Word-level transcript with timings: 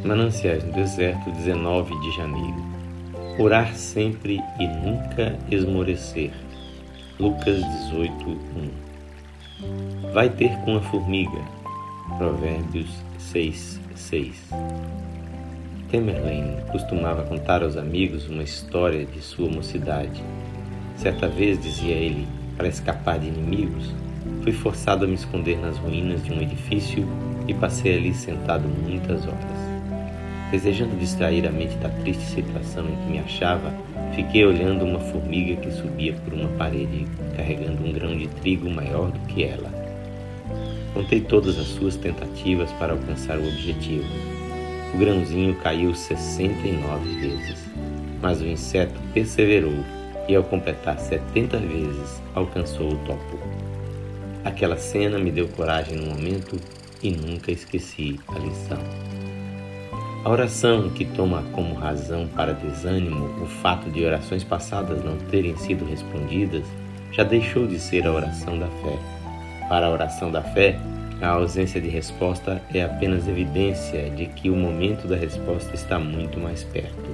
Mananciais 0.00 0.64
no 0.64 0.72
Deserto, 0.72 1.30
19 1.30 1.94
de 2.00 2.16
janeiro. 2.16 2.56
Orar 3.38 3.74
sempre 3.76 4.40
e 4.58 4.66
nunca 4.66 5.38
esmorecer. 5.50 6.32
Lucas 7.20 7.62
18, 7.90 8.10
1. 8.24 10.12
Vai 10.12 10.30
ter 10.30 10.56
com 10.64 10.76
a 10.76 10.80
formiga. 10.80 11.38
Provérbios 12.16 12.90
6, 13.18 13.80
6. 13.94 14.48
Tamerlane 15.90 16.62
costumava 16.72 17.22
contar 17.24 17.62
aos 17.62 17.76
amigos 17.76 18.28
uma 18.28 18.42
história 18.42 19.04
de 19.04 19.20
sua 19.20 19.48
mocidade. 19.48 20.24
Certa 20.96 21.28
vez, 21.28 21.62
dizia 21.62 21.94
ele, 21.94 22.26
para 22.56 22.66
escapar 22.66 23.18
de 23.20 23.28
inimigos, 23.28 23.94
fui 24.42 24.52
forçado 24.52 25.04
a 25.04 25.08
me 25.08 25.14
esconder 25.14 25.58
nas 25.58 25.76
ruínas 25.76 26.24
de 26.24 26.32
um 26.32 26.40
edifício 26.40 27.06
e 27.46 27.54
passei 27.54 27.98
ali 27.98 28.14
sentado 28.14 28.66
muitas 28.66 29.26
horas. 29.26 29.71
Desejando 30.52 30.94
distrair 30.96 31.46
a 31.46 31.50
mente 31.50 31.74
da 31.76 31.88
triste 31.88 32.26
situação 32.26 32.84
em 32.86 32.94
que 32.94 33.10
me 33.10 33.18
achava, 33.20 33.72
fiquei 34.14 34.44
olhando 34.44 34.84
uma 34.84 35.00
formiga 35.00 35.58
que 35.58 35.70
subia 35.72 36.12
por 36.12 36.34
uma 36.34 36.50
parede, 36.50 37.06
carregando 37.34 37.82
um 37.82 37.90
grão 37.90 38.14
de 38.14 38.28
trigo 38.28 38.68
maior 38.68 39.10
do 39.10 39.18
que 39.20 39.44
ela. 39.44 39.72
Contei 40.92 41.22
todas 41.22 41.58
as 41.58 41.68
suas 41.68 41.96
tentativas 41.96 42.70
para 42.72 42.92
alcançar 42.92 43.38
o 43.38 43.48
objetivo. 43.48 44.04
O 44.94 44.98
grãozinho 44.98 45.54
caiu 45.54 45.94
69 45.94 47.08
vezes, 47.18 47.64
mas 48.20 48.42
o 48.42 48.46
inseto 48.46 49.00
perseverou 49.14 49.82
e, 50.28 50.36
ao 50.36 50.44
completar 50.44 50.98
70 50.98 51.56
vezes, 51.60 52.22
alcançou 52.34 52.92
o 52.92 52.98
topo. 53.06 53.38
Aquela 54.44 54.76
cena 54.76 55.18
me 55.18 55.30
deu 55.30 55.48
coragem 55.48 55.96
no 55.96 56.14
momento 56.14 56.60
e 57.02 57.10
nunca 57.10 57.50
esqueci 57.50 58.20
a 58.28 58.38
lição. 58.38 59.11
A 60.24 60.30
oração 60.30 60.88
que 60.88 61.04
toma 61.04 61.42
como 61.50 61.74
razão 61.74 62.28
para 62.28 62.54
desânimo 62.54 63.42
o 63.42 63.46
fato 63.46 63.90
de 63.90 64.04
orações 64.04 64.44
passadas 64.44 65.02
não 65.04 65.18
terem 65.18 65.56
sido 65.56 65.84
respondidas 65.84 66.64
já 67.10 67.24
deixou 67.24 67.66
de 67.66 67.80
ser 67.80 68.06
a 68.06 68.12
oração 68.12 68.56
da 68.56 68.68
fé. 68.68 68.98
Para 69.68 69.86
a 69.86 69.90
oração 69.90 70.30
da 70.30 70.40
fé, 70.40 70.78
a 71.20 71.26
ausência 71.26 71.80
de 71.80 71.88
resposta 71.88 72.62
é 72.72 72.84
apenas 72.84 73.26
evidência 73.26 74.08
de 74.10 74.26
que 74.26 74.48
o 74.48 74.54
momento 74.54 75.08
da 75.08 75.16
resposta 75.16 75.74
está 75.74 75.98
muito 75.98 76.38
mais 76.38 76.62
perto. 76.62 77.10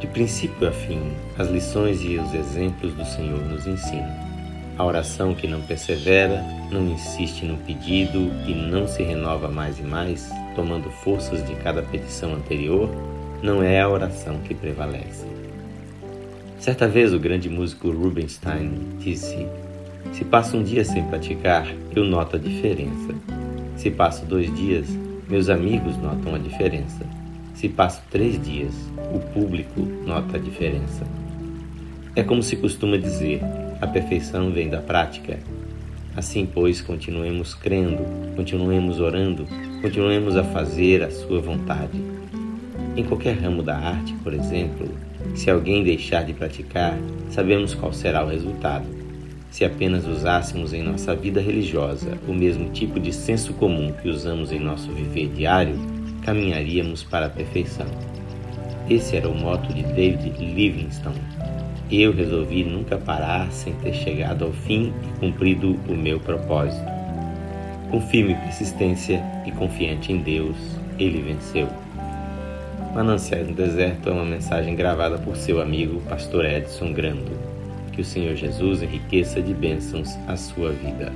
De 0.00 0.06
princípio 0.06 0.66
a 0.66 0.72
fim, 0.72 1.12
as 1.38 1.48
lições 1.48 2.00
e 2.02 2.16
os 2.16 2.32
exemplos 2.32 2.94
do 2.94 3.04
Senhor 3.04 3.40
nos 3.40 3.66
ensinam. 3.66 4.33
A 4.76 4.84
oração 4.84 5.34
que 5.34 5.46
não 5.46 5.62
persevera, 5.62 6.44
não 6.70 6.88
insiste 6.88 7.44
no 7.44 7.56
pedido 7.58 8.32
e 8.44 8.52
não 8.52 8.88
se 8.88 9.04
renova 9.04 9.48
mais 9.48 9.78
e 9.78 9.82
mais, 9.82 10.32
tomando 10.56 10.90
forças 10.90 11.46
de 11.46 11.54
cada 11.56 11.80
petição 11.80 12.34
anterior, 12.34 12.90
não 13.40 13.62
é 13.62 13.80
a 13.80 13.88
oração 13.88 14.40
que 14.40 14.52
prevalece. 14.52 15.26
Certa 16.58 16.88
vez 16.88 17.14
o 17.14 17.20
grande 17.20 17.48
músico 17.48 17.90
Rubinstein 17.90 18.72
disse: 18.98 19.46
Se 20.12 20.24
passo 20.24 20.56
um 20.56 20.64
dia 20.64 20.84
sem 20.84 21.04
praticar, 21.04 21.68
eu 21.94 22.04
noto 22.04 22.34
a 22.34 22.38
diferença. 22.38 23.14
Se 23.76 23.92
passo 23.92 24.24
dois 24.24 24.52
dias, 24.56 24.88
meus 25.28 25.48
amigos 25.48 25.96
notam 25.98 26.34
a 26.34 26.38
diferença. 26.38 27.06
Se 27.54 27.68
passo 27.68 28.02
três 28.10 28.42
dias, 28.42 28.74
o 29.14 29.20
público 29.20 29.82
nota 30.04 30.36
a 30.36 30.40
diferença. 30.40 31.04
É 32.16 32.24
como 32.24 32.42
se 32.42 32.56
costuma 32.56 32.96
dizer: 32.96 33.40
a 33.84 33.86
perfeição 33.86 34.50
vem 34.50 34.68
da 34.68 34.80
prática. 34.80 35.38
Assim, 36.16 36.46
pois, 36.46 36.80
continuemos 36.80 37.54
crendo, 37.54 38.02
continuemos 38.34 38.98
orando, 38.98 39.46
continuemos 39.82 40.36
a 40.36 40.42
fazer 40.42 41.02
a 41.02 41.10
sua 41.10 41.38
vontade. 41.40 42.02
Em 42.96 43.04
qualquer 43.04 43.36
ramo 43.36 43.62
da 43.62 43.76
arte, 43.76 44.14
por 44.22 44.32
exemplo, 44.32 44.88
se 45.34 45.50
alguém 45.50 45.84
deixar 45.84 46.24
de 46.24 46.32
praticar, 46.32 46.98
sabemos 47.28 47.74
qual 47.74 47.92
será 47.92 48.24
o 48.24 48.28
resultado. 48.28 48.86
Se 49.50 49.64
apenas 49.64 50.06
usássemos 50.06 50.72
em 50.72 50.82
nossa 50.82 51.14
vida 51.14 51.40
religiosa 51.40 52.16
o 52.26 52.32
mesmo 52.32 52.70
tipo 52.70 52.98
de 52.98 53.12
senso 53.12 53.52
comum 53.52 53.92
que 53.92 54.08
usamos 54.08 54.50
em 54.50 54.58
nosso 54.58 54.90
viver 54.92 55.28
diário, 55.28 55.76
caminharíamos 56.22 57.02
para 57.02 57.26
a 57.26 57.30
perfeição. 57.30 57.86
Esse 58.88 59.16
era 59.16 59.28
o 59.28 59.34
moto 59.34 59.72
de 59.74 59.82
David 59.82 60.38
Livingstone. 60.38 61.20
Eu 61.90 62.12
resolvi 62.12 62.64
nunca 62.64 62.96
parar 62.96 63.50
sem 63.52 63.74
ter 63.74 63.92
chegado 63.92 64.44
ao 64.44 64.52
fim 64.52 64.92
e 65.02 65.20
cumprido 65.20 65.78
o 65.88 65.94
meu 65.94 66.18
propósito. 66.18 66.84
Com 67.90 68.00
firme 68.00 68.34
persistência 68.34 69.22
e 69.46 69.52
confiante 69.52 70.12
em 70.12 70.18
Deus, 70.18 70.56
ele 70.98 71.20
venceu. 71.22 71.68
Mananciais 72.94 73.48
no 73.48 73.54
Deserto 73.54 74.08
é 74.08 74.12
uma 74.12 74.24
mensagem 74.24 74.74
gravada 74.74 75.18
por 75.18 75.36
seu 75.36 75.60
amigo, 75.60 76.00
pastor 76.08 76.44
Edson 76.44 76.92
Grando. 76.92 77.32
Que 77.92 78.00
o 78.00 78.04
Senhor 78.04 78.34
Jesus 78.34 78.82
enriqueça 78.82 79.42
de 79.42 79.52
bênçãos 79.52 80.16
a 80.26 80.36
sua 80.36 80.70
vida. 80.70 81.12